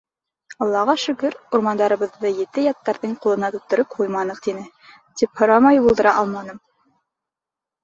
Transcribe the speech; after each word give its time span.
—Аллаға 0.65 0.93
шөкөр, 1.01 1.35
урмандарыбыҙҙы 1.57 2.31
ете-яттарҙың 2.45 3.13
ҡулына 3.27 3.53
тоттороп 3.57 3.93
ҡуйманыҡ,— 3.99 4.41
тине.— 4.49 4.65
тип 5.23 5.39
һорамай 5.45 5.85
булдыра 5.87 6.17
алманым. 6.25 6.61